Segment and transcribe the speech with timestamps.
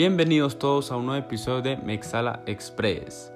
[0.00, 3.30] Bienvenidos todos a un nuevo episodio de Mexala Express.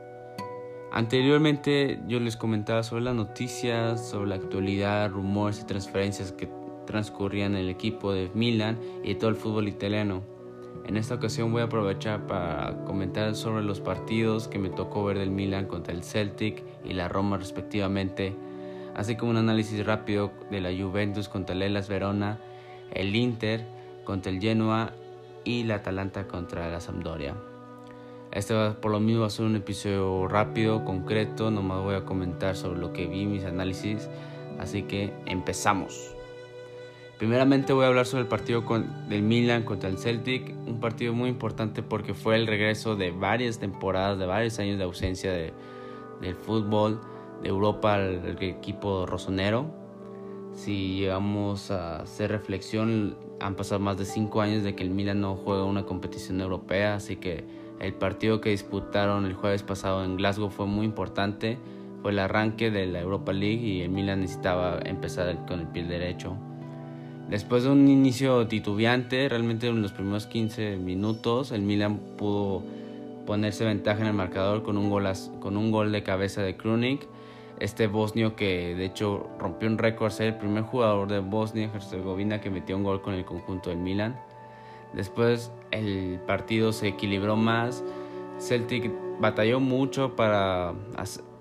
[0.92, 6.49] Anteriormente yo les comentaba sobre las noticias, sobre la actualidad, rumores y transferencias que
[6.87, 10.22] transcurrían en el equipo de Milan y todo el fútbol italiano.
[10.87, 15.19] En esta ocasión voy a aprovechar para comentar sobre los partidos que me tocó ver
[15.19, 18.34] del Milan contra el Celtic y la Roma respectivamente,
[18.95, 22.38] así como un análisis rápido de la Juventus contra el Elas Verona,
[22.90, 23.66] el Inter
[24.06, 24.95] contra el Genoa
[25.44, 27.34] y la Atalanta contra la Sampdoria.
[28.32, 32.04] Este va, por lo mismo va a ser un episodio rápido, concreto, nomás voy a
[32.04, 34.08] comentar sobre lo que vi, mis análisis,
[34.58, 36.14] así que empezamos.
[37.18, 41.12] Primeramente voy a hablar sobre el partido con, del Milan contra el Celtic, un partido
[41.12, 45.52] muy importante porque fue el regreso de varias temporadas, de varios años de ausencia de,
[46.20, 47.00] del fútbol
[47.42, 49.66] de Europa al, equipo rosonero.
[50.54, 55.20] Si llegamos a hacer reflexión, han pasado más de cinco años de que el Milan
[55.20, 57.45] no juega una competición europea, así que
[57.78, 61.59] el partido que disputaron el jueves pasado en Glasgow fue muy importante.
[62.01, 65.84] Fue el arranque de la Europa League y el Milan necesitaba empezar con el pie
[65.84, 66.39] derecho.
[67.28, 72.62] Después de un inicio titubeante, realmente en los primeros 15 minutos, el Milan pudo
[73.27, 75.06] ponerse ventaja en el marcador con un gol,
[75.41, 77.06] con un gol de cabeza de Krunik.
[77.61, 82.51] Este bosnio que de hecho rompió un récord, ser el primer jugador de Bosnia-Herzegovina que
[82.51, 84.21] metió un gol con el conjunto del Milan.
[84.93, 87.85] Después el partido se equilibró más.
[88.39, 90.75] Celtic batalló mucho para,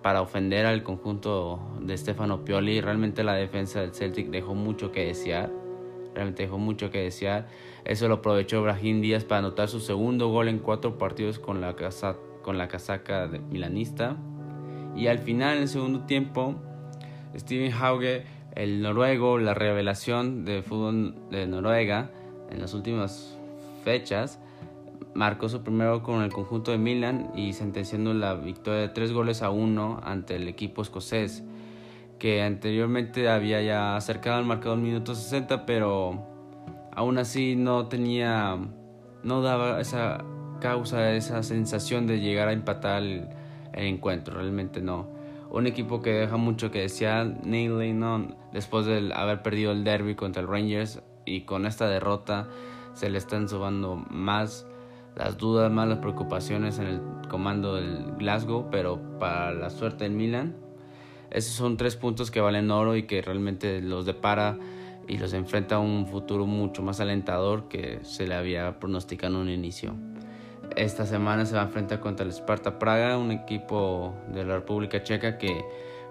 [0.01, 2.81] para ofender al conjunto de Stefano Pioli.
[2.81, 5.63] Realmente la defensa del Celtic dejó mucho que desear
[6.13, 7.47] realmente dejó mucho que desear.
[7.85, 11.75] Eso lo aprovechó Brahim Díaz para anotar su segundo gol en cuatro partidos con la,
[11.75, 14.17] casa, con la casaca de milanista.
[14.95, 16.55] Y al final, en el segundo tiempo,
[17.35, 22.11] Steven Hauge, el noruego, la revelación del fútbol de Noruega
[22.51, 23.37] en las últimas
[23.83, 24.39] fechas,
[25.15, 29.41] marcó su primero con el conjunto de Milan y sentenciando la victoria de tres goles
[29.41, 31.43] a uno ante el equipo escocés
[32.23, 36.25] que anteriormente había ya acercado al marcador minuto 60, pero
[36.95, 38.57] aún así no tenía,
[39.23, 40.23] no daba esa
[40.61, 43.27] causa, esa sensación de llegar a empatar el,
[43.73, 45.07] encuentro, realmente no.
[45.49, 50.15] Un equipo que deja mucho que decía Neil Lennon después de haber perdido el derby
[50.15, 52.47] contra el Rangers y con esta derrota
[52.93, 54.65] se le están subando más
[55.15, 60.13] las dudas, más las preocupaciones en el comando del Glasgow, pero para la suerte del
[60.13, 60.63] Milan
[61.33, 64.57] esos son tres puntos que valen oro y que realmente los depara
[65.07, 69.41] y los enfrenta a un futuro mucho más alentador que se le había pronosticado en
[69.41, 69.95] un inicio.
[70.75, 75.03] Esta semana se va a enfrentar contra el Sparta Praga, un equipo de la República
[75.03, 75.63] Checa que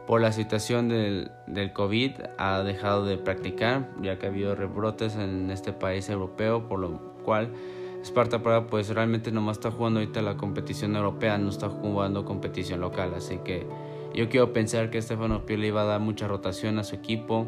[0.06, 1.30] por la situación del,
[1.72, 6.80] COVID ha dejado de practicar, ya que ha habido rebrotes en este país europeo, por
[6.80, 7.52] lo cual
[8.04, 12.80] Sparta Praga pues realmente nomás está jugando ahorita la competición europea, no está jugando competición
[12.80, 13.66] local, así que
[14.14, 17.46] yo quiero pensar que Stefano Pioli va a dar mucha rotación a su equipo,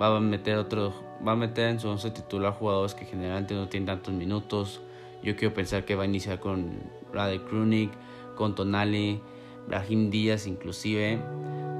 [0.00, 0.92] va a meter otro,
[1.26, 4.82] va a meter en su once titular jugadores que generalmente no tienen tantos minutos.
[5.24, 6.70] Yo quiero pensar que va a iniciar con
[7.10, 7.90] Rade Krunik,
[8.36, 9.22] con Tonali,
[9.66, 11.18] Brahim Díaz inclusive.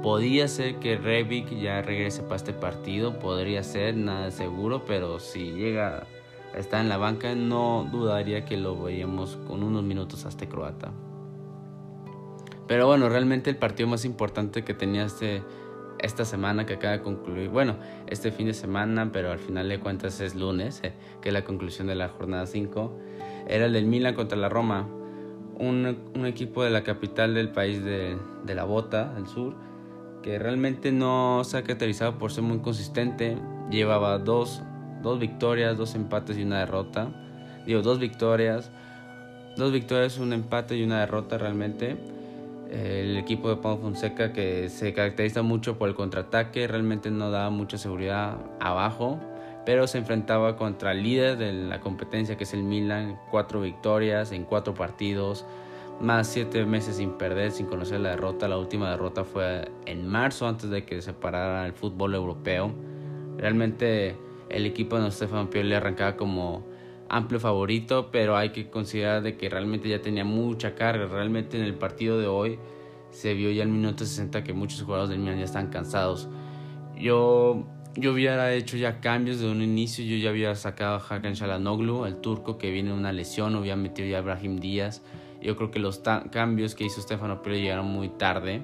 [0.01, 5.51] Podría ser que Rebic ya regrese para este partido, podría ser, nada seguro, pero si
[5.51, 6.07] llega
[6.53, 10.91] a estar en la banca no dudaría que lo veríamos con unos minutos hasta croata.
[12.67, 15.43] Pero bueno, realmente el partido más importante que tenía este,
[15.99, 17.75] esta semana que acaba de concluir, bueno,
[18.07, 21.43] este fin de semana, pero al final de cuentas es lunes, eh, que es la
[21.43, 22.97] conclusión de la jornada 5,
[23.47, 24.87] era el del Milan contra la Roma,
[25.57, 28.17] un, equipo de la capital del país de,
[28.47, 29.55] la Bota, del sur,
[30.21, 33.37] que realmente no se ha caracterizado por ser muy consistente,
[33.69, 34.63] llevaba dos,
[35.01, 37.09] dos victorias, dos empates y una derrota,
[37.65, 38.71] digo, dos victorias,
[39.55, 41.97] dos victorias, un empate y una derrota realmente.
[42.71, 47.51] El equipo de Pau Fonseca que se caracteriza mucho por el contraataque, realmente no daba
[47.51, 49.19] mucha seguridad abajo,
[49.65, 54.31] pero se enfrentaba contra el líder de la competencia que es el Milan, cuatro victorias
[54.31, 55.45] en cuatro partidos,
[55.99, 58.47] más siete meses sin perder, sin conocer la derrota.
[58.47, 62.73] La última derrota fue en marzo antes de que se parara el fútbol europeo.
[63.37, 64.15] Realmente
[64.49, 66.65] el equipo de Stefano Pioli arrancaba como
[67.09, 71.07] amplio favorito, pero hay que considerar de que realmente ya tenía mucha carga.
[71.07, 72.59] Realmente en el partido de hoy
[73.11, 76.27] se vio ya el minuto 60 que muchos jugadores del Milan ya están cansados.
[76.97, 77.65] Yo,
[77.97, 82.05] yo hubiera hecho ya cambios de un inicio, yo ya había sacado a Hakan Shalanoglu,
[82.05, 85.01] el turco que viene de una lesión, había metido ya a Brahim Díaz.
[85.41, 86.01] Yo creo que los
[86.31, 88.61] cambios que hizo Stefano Pioli llegaron muy tarde.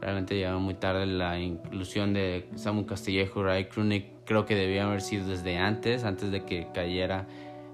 [0.00, 5.00] Realmente llegaron muy tarde la inclusión de Samu Castillejo, Ray Krunik, creo que debía haber
[5.00, 7.26] sido desde antes, antes de que cayera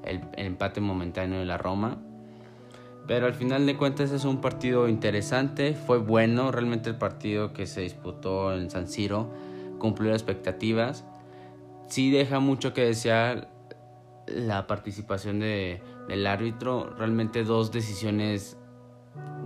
[0.04, 1.98] el, empate momentáneo de la Roma.
[3.06, 7.66] Pero al final de cuentas es un partido interesante, fue bueno, realmente el partido que
[7.66, 9.30] se disputó en San Siro
[9.78, 11.04] cumplió las expectativas.
[11.88, 13.48] Sí deja mucho que desear
[14.26, 18.56] la participación de, del árbitro, realmente dos decisiones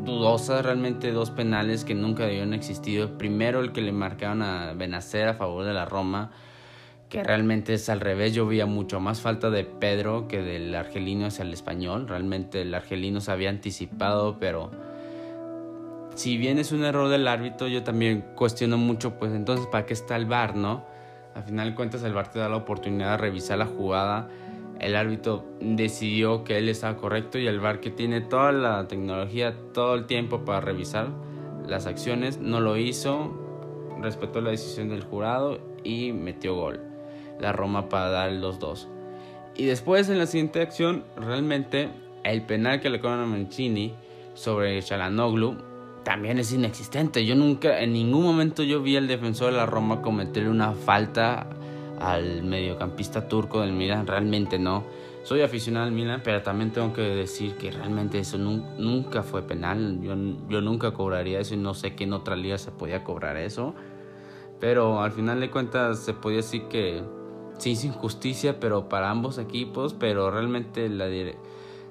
[0.04, 3.16] dudosas, realmente dos penales que nunca debieron existido.
[3.18, 6.32] Primero el que le marcaron a Benacer a favor de la Roma,
[7.08, 8.34] que realmente es al revés.
[8.34, 12.08] Yo veía mucho más falta de Pedro que del argelino hacia el español.
[12.08, 14.70] Realmente el argelino se había anticipado, pero
[16.14, 19.94] si bien es un error del árbitro, yo también cuestiono mucho, pues entonces, ¿para qué
[19.94, 20.84] está el VAR, no?
[21.34, 24.28] Al final de cuentas, el VAR te da la oportunidad de revisar la jugada.
[24.78, 29.54] El árbitro decidió que él estaba correcto y el VAR que tiene toda la tecnología,
[29.72, 31.08] todo el tiempo para revisar
[31.66, 33.32] las acciones, no lo hizo,
[34.00, 36.80] respetó la decisión del jurado y metió gol.
[37.40, 38.88] La Roma para dar los dos.
[39.54, 41.88] Y después en la siguiente acción, realmente
[42.24, 43.94] el penal que le cobran a Mancini
[44.34, 45.71] sobre Chalanoglu
[46.04, 47.24] también es inexistente.
[47.24, 51.46] Yo nunca, en ningún momento yo vi al defensor de la Roma cometerle una falta
[52.00, 54.84] al mediocampista turco del Milan, realmente no.
[55.22, 60.00] Soy aficionado al Milan, pero también tengo que decir que realmente eso nunca fue penal.
[60.02, 60.14] Yo,
[60.48, 63.74] yo nunca cobraría eso y no sé qué en otra liga se podía cobrar eso.
[64.58, 67.02] Pero al final de cuentas se podía decir que
[67.58, 71.06] sí, sin justicia, pero para ambos equipos, pero realmente la,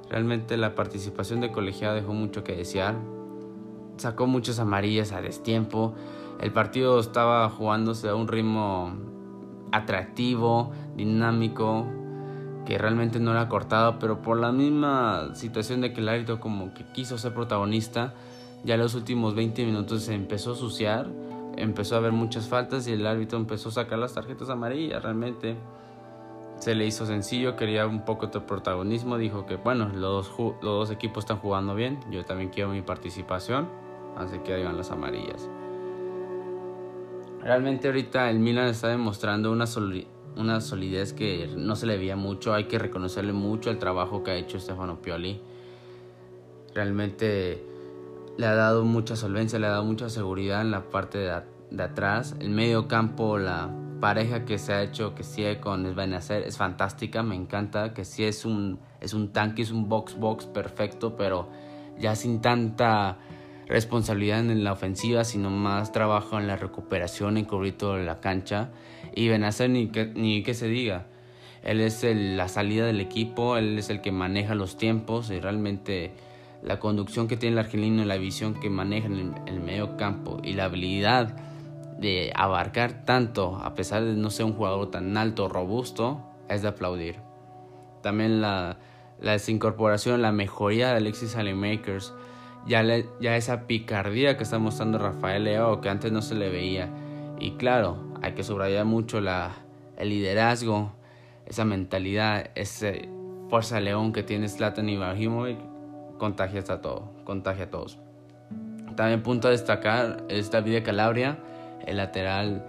[0.09, 2.95] realmente la participación de colegiado dejó mucho que desear
[4.01, 5.93] sacó muchas amarillas a destiempo.
[6.39, 8.93] El partido estaba jugándose a un ritmo
[9.71, 11.85] atractivo, dinámico,
[12.65, 16.73] que realmente no era cortado, pero por la misma situación de que el árbitro como
[16.73, 18.13] que quiso ser protagonista,
[18.63, 21.07] ya los últimos 20 minutos se empezó a suciar,
[21.57, 25.55] empezó a haber muchas faltas y el árbitro empezó a sacar las tarjetas amarillas realmente.
[26.57, 30.91] Se le hizo sencillo, quería un poco de protagonismo, dijo que bueno, los, los dos
[30.91, 35.49] equipos están jugando bien, yo también quiero mi participación Así que ahí van las amarillas.
[37.41, 39.65] Realmente ahorita el Milan está demostrando una,
[40.35, 42.53] una solidez que no se le veía mucho.
[42.53, 45.41] Hay que reconocerle mucho el trabajo que ha hecho Stefano Pioli.
[46.75, 47.65] Realmente
[48.37, 52.35] le ha dado mucha solvencia, le ha dado mucha seguridad en la parte de, atrás.
[52.39, 57.23] El medio campo, la pareja que se ha hecho, que sigue con Benacer, es fantástica,
[57.23, 57.93] me encanta.
[57.95, 61.49] Que sí es un, es un tanque, es un box-box perfecto, pero
[61.97, 63.17] ya sin tanta
[63.71, 68.69] responsabilidad en la ofensiva, sino más trabajo en la recuperación, en cubrir toda la cancha.
[69.15, 71.05] Y Benacer ni que, ni que se diga.
[71.63, 76.11] Él es la salida del equipo, él es el que maneja los tiempos y realmente
[76.63, 80.53] la conducción que tiene el argelino, la visión que maneja en el, medio campo y
[80.53, 81.35] la habilidad
[81.97, 86.67] de abarcar tanto, a pesar de no ser un jugador tan alto, robusto, es de
[86.67, 87.17] aplaudir.
[88.01, 88.79] También la,
[89.19, 92.11] la desincorporación, la mejoría de Alexis Makers
[92.67, 92.83] ya,
[93.35, 96.89] esa picardía que está mostrando Rafael Leo que antes no se le veía.
[97.39, 100.93] Y claro, hay que subrayar mucho el liderazgo,
[101.45, 103.09] esa mentalidad, ese
[103.49, 105.57] fuerza león que tiene Zlatan Ibrahimovic,
[106.17, 107.97] contagia a todo, contagia a todos.
[108.95, 111.39] También punto a destacar es David Calabria,
[111.85, 112.63] el lateral,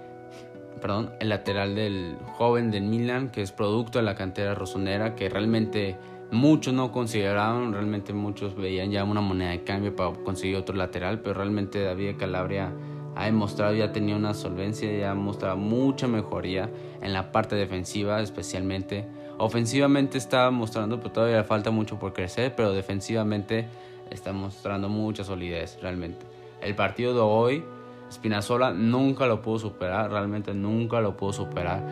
[0.80, 5.28] perdón, el lateral del joven del Milan, que es producto de la cantera rosonera, que
[5.28, 5.96] realmente
[6.32, 11.20] Muchos no consideraban, realmente muchos veían ya una moneda de cambio para conseguir otro lateral,
[11.20, 12.72] pero realmente David Calabria
[13.15, 16.70] ha demostrado, ya tenía una solvencia, ya ha mostrado mucha mejoría
[17.03, 19.06] en la parte defensiva especialmente.
[19.36, 23.67] Ofensivamente está mostrando, pero todavía le falta mucho por crecer, pero defensivamente
[24.10, 26.24] está mostrando mucha solidez realmente.
[26.62, 27.65] El partido de hoy,
[28.10, 31.82] Spinazzola nunca lo pudo superar, realmente nunca lo pudo superar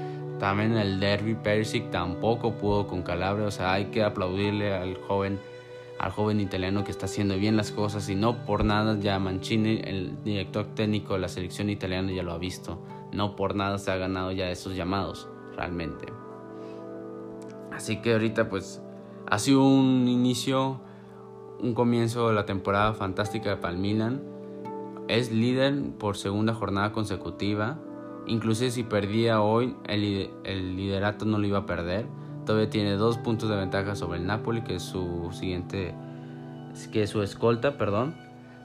[0.41, 5.39] también el derby Persic tampoco pudo con Calabria, o sea, hay que aplaudirle al joven
[5.99, 9.83] al joven italiano que está haciendo bien las cosas y no por nada ya Mancini,
[9.85, 12.83] el director técnico de la selección italiana ya lo ha visto,
[13.13, 16.07] no por nada se ha ganado ya esos llamados, realmente.
[17.71, 18.83] Así que ahorita pues
[19.27, 20.81] ha sido un inicio,
[21.61, 24.23] un comienzo de la temporada fantástica para el.
[25.07, 27.79] Es líder por segunda jornada consecutiva
[28.31, 32.07] Inclusive si perdía hoy, el, liderato no lo iba a perder.
[32.47, 35.95] Todavía tiene dos puntos de ventaja sobre el Napoli, que es su siguiente,
[36.93, 38.15] que es su escolta, perdón.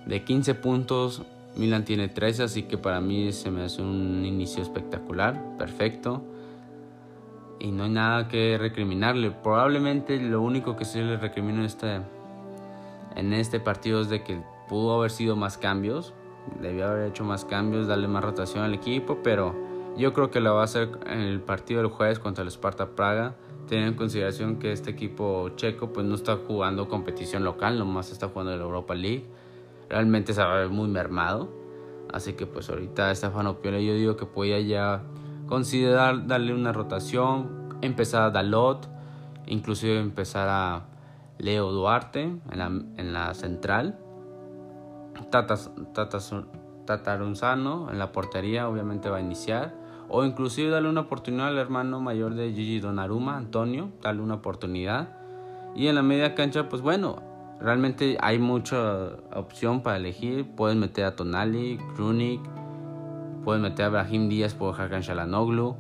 [0.06, 1.24] De 15 puntos,
[1.58, 6.22] Milan tiene 13, así que para mí se me hace un inicio espectacular, perfecto.
[7.60, 9.32] Y no hay nada que recriminarle.
[9.32, 12.02] Probablemente lo único que se le recrimina en este,
[13.16, 16.14] en este partido es de que pudo haber sido más cambios,
[16.62, 19.56] debió haber hecho más cambios, darle más rotación al equipo, pero
[19.98, 22.96] yo creo que lo va a hacer en el partido del jueves contra el Sparta
[22.96, 23.36] Praga.
[23.68, 28.28] teniendo en consideración que este equipo checo pues no está jugando competición local, nomás está
[28.28, 29.26] jugando la Europa League.
[29.90, 31.50] Realmente se va a ver muy mermado.
[32.14, 35.02] Así que pues ahorita Stefano Pioli yo digo que podía ya
[35.48, 38.88] considerar darle una rotación, empezar a Dalot,
[39.48, 40.86] inclusive empezar a
[41.40, 43.98] Leo Duarte en la, en la central.
[45.30, 45.56] Tata,
[45.94, 46.20] Tata,
[46.86, 49.74] Tatarunzano en la portería obviamente va a iniciar.
[50.08, 55.18] O inclusive darle una oportunidad al hermano mayor de Gigi Donnarumma, Antonio, darle una oportunidad.
[55.76, 57.24] Y en la media cancha, pues bueno,
[57.60, 60.46] realmente hay mucha opción para elegir.
[60.56, 62.42] Pueden meter a Tonali, Krunik,
[63.44, 65.76] pueden meter a Brahim Díaz por Hakan Shalanoglu.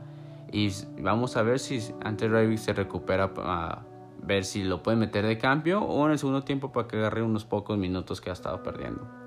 [0.51, 3.83] Y vamos a ver si ante Reivik se recupera para
[4.23, 7.21] ver si lo pueden meter de cambio o en el segundo tiempo para que agarre
[7.21, 9.24] unos pocos minutos que ha estado perdiendo.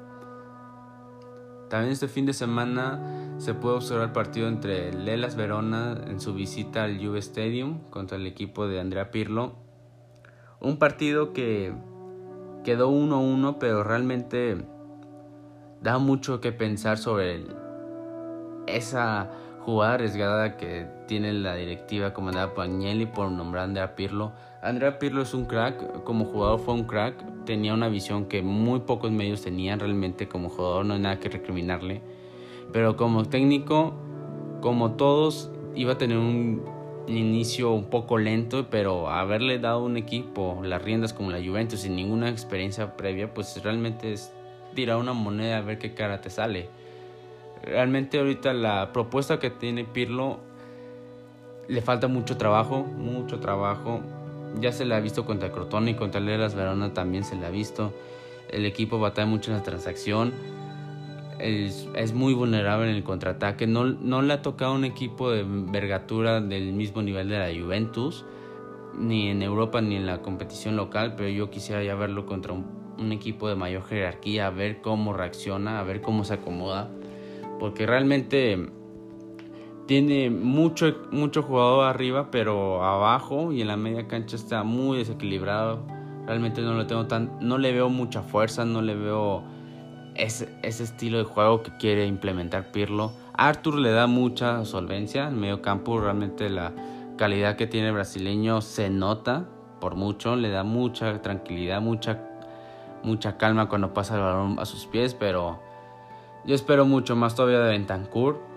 [1.68, 6.34] También este fin de semana se puede observar el partido entre Lelas Verona en su
[6.34, 9.56] visita al Juve Stadium contra el equipo de Andrea Pirlo.
[10.60, 11.72] Un partido que
[12.64, 14.56] quedó 1-1, pero realmente
[15.80, 17.46] da mucho que pensar sobre
[18.66, 24.32] esa jugada arriesgada que tiene la directiva comandada por Agnelli por nombrar a Andrea Pirlo.
[24.60, 28.80] Andrea Pirlo es un crack, como jugador fue un crack, tenía una visión que muy
[28.80, 32.00] pocos medios tenían realmente como jugador, no hay nada que recriminarle.
[32.72, 33.94] Pero como técnico,
[34.60, 36.64] como todos, iba a tener un
[37.06, 41.94] inicio un poco lento, pero haberle dado un equipo las riendas como la Juventus sin
[41.94, 44.32] ninguna experiencia previa, pues realmente es
[44.74, 46.68] tirar una moneda a ver qué cara te sale.
[47.62, 50.40] Realmente ahorita la propuesta que tiene Pirlo
[51.68, 54.00] le falta mucho trabajo, mucho trabajo.
[54.60, 57.50] Ya se le ha visto contra Crotone y contra Leras Verona también se le ha
[57.50, 57.92] visto.
[58.50, 60.32] El equipo batalla mucho en la transacción.
[61.38, 63.66] Es, muy vulnerable en el contraataque.
[63.66, 68.24] No, no le ha tocado un equipo de envergadura del mismo nivel de la Juventus,
[68.98, 72.66] ni en Europa ni en la competición local, pero yo quisiera ya verlo contra un,
[72.98, 76.90] un equipo de mayor jerarquía, a ver cómo reacciona, a ver cómo se acomoda
[77.58, 78.70] porque realmente
[79.88, 85.80] tiene mucho, mucho jugador arriba, pero abajo y en la media cancha está muy desequilibrado.
[86.26, 89.42] Realmente no le tengo tan, no le veo mucha fuerza, no le veo
[90.14, 93.12] ese, ese estilo de juego que quiere implementar Pirlo.
[93.32, 96.74] Arthur le da mucha solvencia en medio campo, realmente la
[97.16, 99.48] calidad que tiene el brasileño se nota
[99.80, 102.28] por mucho, le da mucha tranquilidad, mucha,
[103.02, 105.60] mucha calma cuando pasa el balón a sus pies, pero
[106.44, 108.47] yo espero mucho más todavía de Bentancur.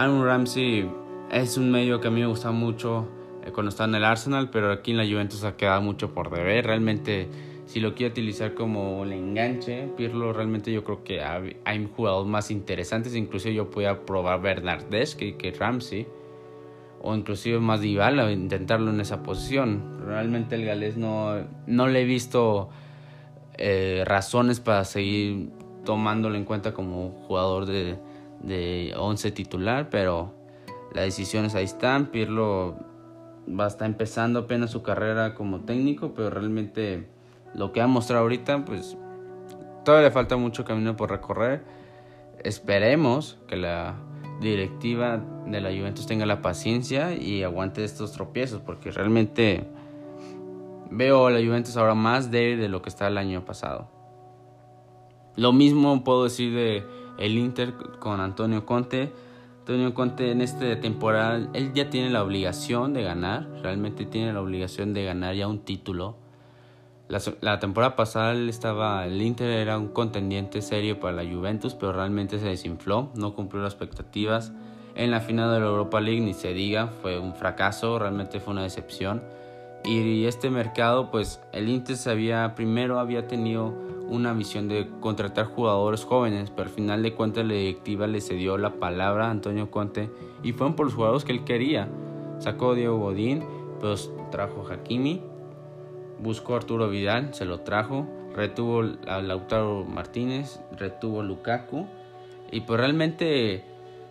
[0.00, 0.90] Aaron Ramsey
[1.30, 3.06] es un medio que a mí me gusta mucho
[3.44, 6.30] eh, cuando está en el Arsenal, pero aquí en la Juventus ha quedado mucho por
[6.30, 6.64] deber.
[6.64, 7.28] Realmente,
[7.66, 12.50] si lo quiere utilizar como el enganche, Pirlo, realmente yo creo que hay jugadores más
[12.50, 13.14] interesantes.
[13.14, 16.06] Inclusive yo podía probar Bernardes que, que Ramsey.
[17.02, 20.00] O inclusive más Dybala, intentarlo en esa posición.
[20.06, 22.70] Realmente el galés no, no le he visto
[23.58, 25.50] eh, razones para seguir
[25.84, 27.98] tomándolo en cuenta como jugador de,
[28.40, 30.34] de 11 titular, pero
[30.92, 32.06] las decisiones ahí están.
[32.06, 32.76] Pirlo
[33.48, 37.08] va a estar empezando apenas su carrera como técnico, pero realmente
[37.54, 38.96] lo que ha mostrado ahorita, pues
[39.84, 41.62] todavía le falta mucho camino por recorrer.
[42.42, 43.96] Esperemos que la
[44.40, 49.68] directiva de la Juventus tenga la paciencia y aguante estos tropiezos, porque realmente
[50.90, 53.88] veo a la Juventus ahora más débil de lo que está el año pasado.
[55.36, 56.84] Lo mismo puedo decir de
[57.20, 59.12] el Inter con Antonio Conte.
[59.60, 64.40] Antonio Conte en esta temporada, él ya tiene la obligación de ganar, realmente tiene la
[64.40, 66.16] obligación de ganar ya un título.
[67.40, 72.38] La, temporada pasada estaba, el Inter era un contendiente serio para la Juventus, pero realmente
[72.38, 74.52] se desinfló, no cumplió las expectativas.
[74.94, 78.52] En la final de la Europa League ni se diga, fue un fracaso, realmente fue
[78.52, 79.22] una decepción.
[79.84, 83.74] Y este mercado, pues el Inter sabía, primero había tenido
[84.10, 88.58] una visión de contratar jugadores jóvenes, pero al final de cuentas la directiva le cedió
[88.58, 90.10] la palabra a Antonio Conte
[90.42, 91.88] y fueron por los jugadores que él quería.
[92.38, 93.44] Sacó Diego Godín,
[93.80, 95.22] pues trajo Hakimi,
[96.18, 101.86] buscó a Arturo Vidal, se lo trajo, retuvo a Lautaro Martínez, retuvo a Lukaku
[102.50, 103.64] y pues realmente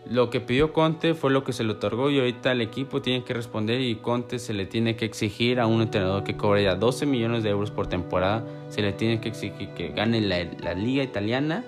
[0.06, 3.24] lo que pidió Conte fue lo que se le otorgó y ahorita el equipo tiene
[3.24, 6.75] que responder y Conte se le tiene que exigir a un entrenador que cobra ya
[6.75, 11.03] 12 millones de euros por temporada, se le tiene que exigir que gane la, liga
[11.03, 11.63] italiana,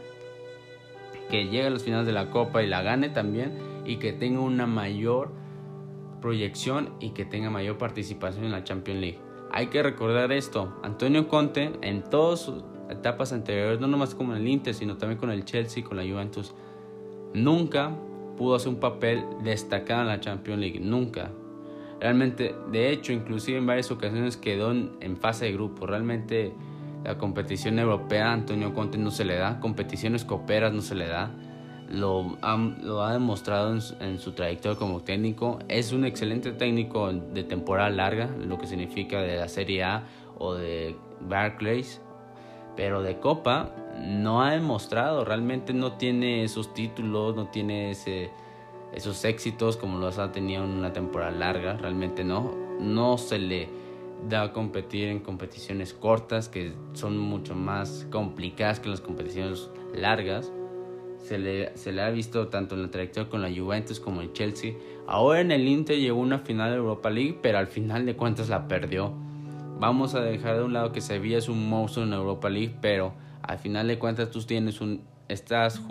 [1.29, 4.39] que llegue a los finales de la copa y la gane también y que tenga
[4.39, 5.31] una mayor
[6.21, 9.19] proyección y que tenga mayor participación en la Champions League.
[9.51, 14.41] Hay que recordar esto, Antonio Conte en todas sus etapas anteriores, no nomás como en
[14.41, 16.53] el Inter, sino también con el Chelsea, con la Juventus,
[17.33, 17.91] nunca
[18.41, 21.29] pudo hacer un papel destacado en la Champions League, nunca.
[21.99, 25.85] Realmente, de hecho, inclusive en varias ocasiones quedó en, fase de grupo.
[25.85, 26.51] Realmente
[27.03, 31.29] la competición europea Antonio Conte no se le da, competiciones coperas no se le da.
[31.87, 35.59] Lo ha, lo ha demostrado en su, trayectoria como técnico.
[35.67, 40.05] Es un excelente técnico de temporada larga, lo que significa de la Serie A
[40.39, 42.01] o de Barclays.
[42.75, 48.31] Pero de Copa no ha demostrado, realmente no tiene esos títulos, no tiene ese,
[48.93, 52.55] esos éxitos como los ha tenido en una temporada larga, realmente no.
[52.79, 53.69] No se le
[54.27, 60.51] da a competir en competiciones cortas que son mucho más complicadas que las competiciones largas.
[61.17, 64.33] Se le, se le ha visto tanto en la trayectoria con la Juventus como en
[64.33, 64.73] Chelsea.
[65.07, 68.49] Ahora en el Inter llegó una final de Europa League, pero al final de cuentas
[68.49, 69.13] la perdió.
[69.79, 73.13] Vamos a dejar de un lado que Sevilla es un monstruo en Europa League, pero
[73.43, 75.81] al final de cuentas tú tienes un estás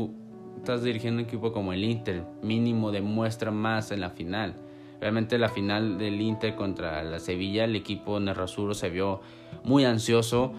[0.57, 4.55] estás dirigiendo un equipo como el Inter, mínimo demuestra más en la final.
[5.01, 9.23] Realmente la final del Inter contra la Sevilla, el equipo Nerrosuro se vio
[9.65, 10.53] muy ansioso,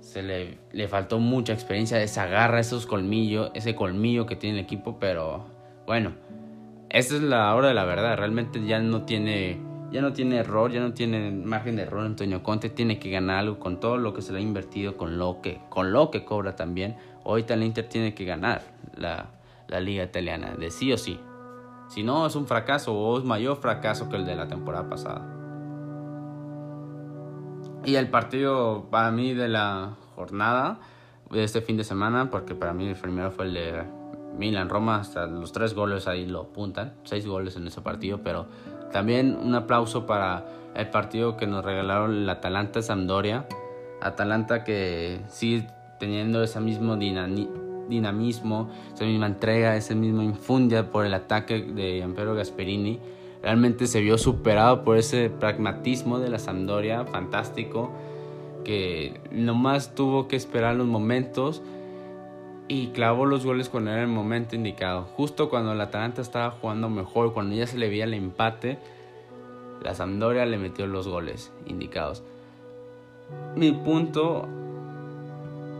[0.00, 4.64] se le, le faltó mucha experiencia, esa garra, esos colmillos, ese colmillo que tiene el
[4.64, 5.46] equipo, pero
[5.86, 6.14] bueno,
[6.90, 9.60] esta es la hora de la verdad, realmente ya no tiene
[9.96, 13.38] ya no tiene error, ya no tiene margen de error Antonio Conte, tiene que ganar
[13.38, 16.22] algo con todo lo que se le ha invertido, con lo que, con lo que
[16.22, 16.98] cobra también.
[17.24, 18.60] Hoy el Inter tiene que ganar
[18.94, 19.30] la,
[19.68, 21.18] la liga italiana, de sí o sí.
[21.88, 25.26] Si no, es un fracaso o es mayor fracaso que el de la temporada pasada.
[27.86, 30.78] Y el partido para mí de la jornada,
[31.30, 33.82] de este fin de semana, porque para mí el primero fue el de
[34.36, 38.46] Milan-Roma, hasta los tres goles ahí lo apuntan, seis goles en ese partido, pero
[38.92, 43.46] también un aplauso para el partido que nos regalaron el Atalanta Sampdoria.
[44.00, 45.66] Atalanta que sigue
[45.98, 52.34] teniendo ese mismo dinamismo, esa misma entrega, ese mismo infundia por el ataque de Ampero
[52.34, 53.00] Gasperini.
[53.42, 57.92] Realmente se vio superado por ese pragmatismo de la Sampdoria, fantástico,
[58.64, 61.62] que nomás tuvo que esperar los momentos
[62.68, 65.02] y clavó los goles cuando era el momento indicado.
[65.16, 68.78] Justo cuando el Atalanta estaba jugando mejor, cuando ya se le veía el empate,
[69.82, 72.22] la Sampdoria le metió los goles indicados.
[73.54, 74.48] Mi punto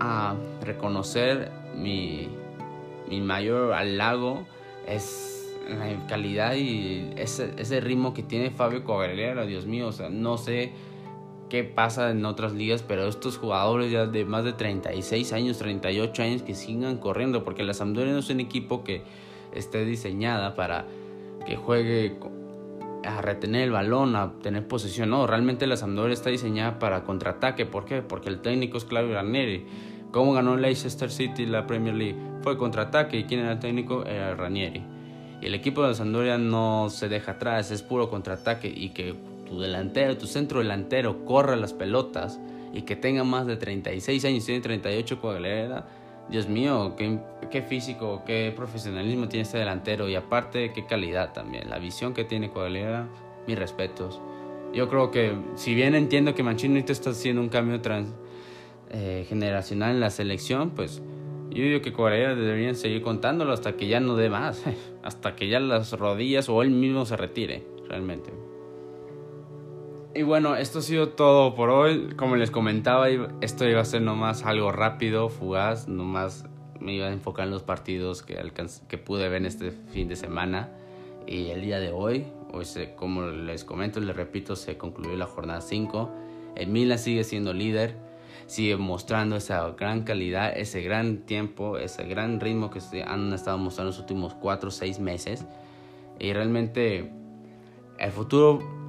[0.01, 2.29] a reconocer mi,
[3.09, 4.46] mi mayor halago
[4.87, 10.09] es la calidad y ese, ese ritmo que tiene Fabio Cogarera, Dios mío, o sea,
[10.09, 10.72] no sé
[11.48, 16.22] qué pasa en otras ligas, pero estos jugadores ya de más de 36 años, 38
[16.22, 19.02] años que sigan corriendo, porque la Sampdoria no es un equipo que
[19.52, 20.87] esté diseñada para
[21.46, 22.16] que juegue
[23.04, 27.64] a retener el balón, a tener posesión, no, realmente la Sampdoria está diseñada para contraataque,
[27.64, 28.02] ¿por qué?
[28.02, 29.64] Porque el técnico es Claudio Ranieri.
[30.11, 32.16] ¿Cómo ganó Leicester City la Premier League?
[32.42, 34.04] Fue contraataque y quién era el técnico?
[34.04, 34.82] Era Ranieri.
[35.42, 39.14] Y el equipo de la Sampdoria no se deja atrás, es puro contraataque y que
[39.46, 42.40] tu delantero, tu centro delantero corra las pelotas
[42.72, 45.88] y que tenga más de 36 años, tiene 38 Coaglera,
[46.28, 47.18] Dios mío, qué,
[47.50, 52.24] qué, físico, qué profesionalismo tiene este delantero y aparte qué calidad también, la visión que
[52.24, 53.09] tiene Coaglera,
[53.46, 54.20] mis respetos.
[54.74, 58.12] Yo creo que, si bien entiendo que Mancini está haciendo un cambio trans,
[58.90, 61.02] eh, generacional en la selección, pues
[61.50, 64.62] yo digo que Coaglera deberían seguir contándolo hasta que ya no dé más,
[65.02, 68.45] hasta que ya las rodillas o él mismo se retire, realmente.
[70.16, 72.14] Y bueno, esto ha sido todo por hoy.
[72.16, 73.07] Como les comentaba,
[73.42, 76.46] esto iba a ser nomás algo rápido, fugaz, nomás
[76.81, 78.38] me iba a enfocar en los partidos que,
[78.88, 80.70] que pude ver este fin de semana.
[81.26, 82.64] Y el día de hoy, hoy
[82.96, 86.11] como les comento, les repito, se concluyó la jornada 5.
[86.55, 87.96] El Milan sigue siendo líder,
[88.46, 93.59] sigue mostrando esa gran calidad, ese gran tiempo, ese gran ritmo que se han estado
[93.59, 95.44] mostrando los últimos 4 o 6 meses.
[96.18, 97.12] Y realmente
[97.98, 98.86] el futuro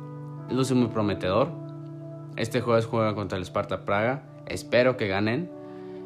[0.49, 1.49] luce muy prometedor.
[2.35, 4.23] Este jueves juega contra el Sparta Praga.
[4.45, 5.51] Espero que ganen.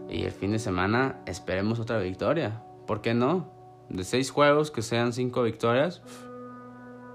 [0.10, 2.62] Y el fin de semana esperemos otra victoria.
[2.86, 3.50] ¿Por qué no?
[3.90, 6.02] De seis juegos que sean cinco victorias.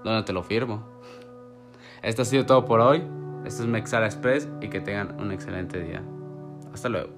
[0.03, 0.83] ¿Dónde te lo firmo?
[2.01, 3.03] Esto ha sido todo por hoy.
[3.45, 6.03] Esto es Mexara Express y que tengan un excelente día.
[6.73, 7.16] Hasta luego.